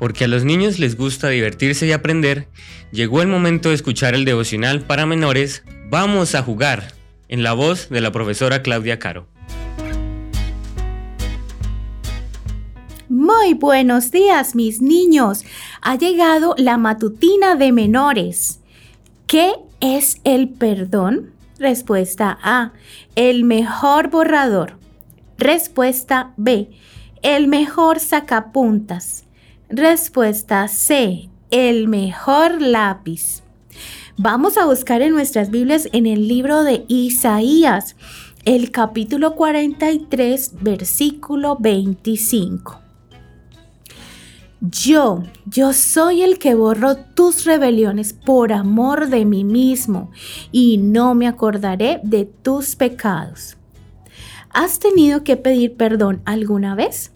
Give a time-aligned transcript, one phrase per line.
[0.00, 2.48] porque a los niños les gusta divertirse y aprender,
[2.90, 6.94] llegó el momento de escuchar el devocional para menores Vamos a jugar,
[7.28, 9.26] en la voz de la profesora Claudia Caro.
[13.08, 15.44] Muy buenos días, mis niños.
[15.82, 18.60] Ha llegado la matutina de menores.
[19.26, 21.32] ¿Qué es el perdón?
[21.58, 22.72] Respuesta A.
[23.16, 24.78] El mejor borrador.
[25.36, 26.70] Respuesta B.
[27.20, 29.24] El mejor sacapuntas.
[29.72, 31.30] Respuesta C.
[31.52, 33.44] El mejor lápiz.
[34.16, 37.94] Vamos a buscar en nuestras Biblias en el libro de Isaías,
[38.44, 42.80] el capítulo 43, versículo 25.
[44.60, 50.10] Yo, yo soy el que borro tus rebeliones por amor de mí mismo
[50.50, 53.56] y no me acordaré de tus pecados.
[54.52, 57.09] ¿Has tenido que pedir perdón alguna vez?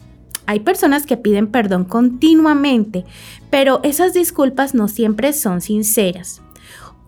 [0.46, 3.04] Hay personas que piden perdón continuamente,
[3.50, 6.42] pero esas disculpas no siempre son sinceras.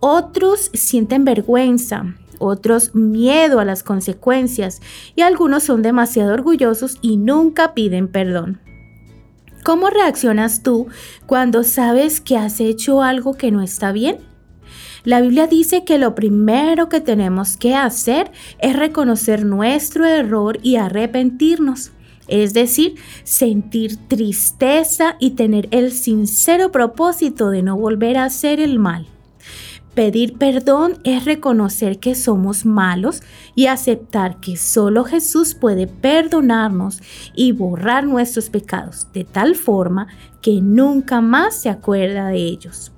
[0.01, 4.81] Otros sienten vergüenza, otros miedo a las consecuencias
[5.15, 8.61] y algunos son demasiado orgullosos y nunca piden perdón.
[9.65, 10.87] ¿Cómo reaccionas tú
[11.27, 14.19] cuando sabes que has hecho algo que no está bien?
[15.03, 20.77] La Biblia dice que lo primero que tenemos que hacer es reconocer nuestro error y
[20.77, 21.93] arrepentirnos
[22.29, 28.79] es decir, sentir tristeza y tener el sincero propósito de no volver a hacer el
[28.79, 29.07] mal.
[29.95, 33.23] Pedir perdón es reconocer que somos malos
[33.55, 37.01] y aceptar que solo Jesús puede perdonarnos
[37.35, 40.09] y borrar nuestros pecados de tal forma
[40.43, 42.93] que nunca más se acuerda de ellos.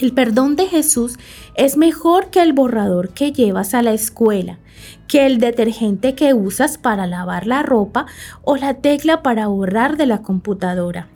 [0.00, 1.18] El perdón de Jesús
[1.56, 4.58] es mejor que el borrador que llevas a la escuela,
[5.06, 8.06] que el detergente que usas para lavar la ropa
[8.42, 11.08] o la tecla para borrar de la computadora.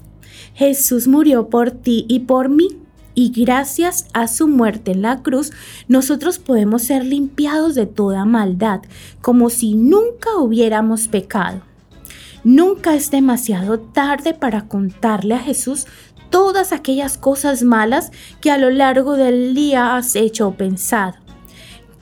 [0.52, 2.68] Jesús murió por ti y por mí.
[3.16, 5.52] Y gracias a su muerte en la cruz,
[5.88, 8.82] nosotros podemos ser limpiados de toda maldad,
[9.22, 11.62] como si nunca hubiéramos pecado.
[12.42, 15.86] Nunca es demasiado tarde para contarle a Jesús
[16.34, 21.14] todas aquellas cosas malas que a lo largo del día has hecho o pensado.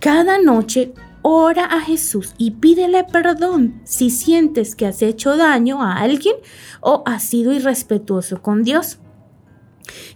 [0.01, 5.99] Cada noche ora a Jesús y pídele perdón si sientes que has hecho daño a
[5.99, 6.35] alguien
[6.81, 9.01] o has sido irrespetuoso con Dios.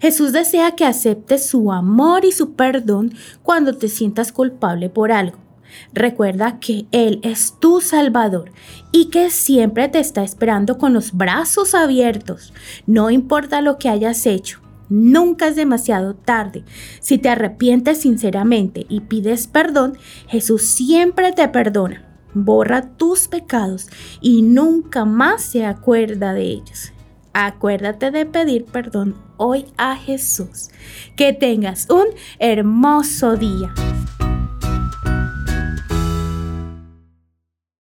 [0.00, 3.12] Jesús desea que aceptes su amor y su perdón
[3.42, 5.45] cuando te sientas culpable por algo.
[5.92, 8.50] Recuerda que Él es tu Salvador
[8.92, 12.52] y que siempre te está esperando con los brazos abiertos.
[12.86, 16.64] No importa lo que hayas hecho, nunca es demasiado tarde.
[17.00, 22.04] Si te arrepientes sinceramente y pides perdón, Jesús siempre te perdona,
[22.34, 23.88] borra tus pecados
[24.20, 26.92] y nunca más se acuerda de ellos.
[27.38, 30.70] Acuérdate de pedir perdón hoy a Jesús.
[31.16, 32.06] Que tengas un
[32.38, 33.74] hermoso día.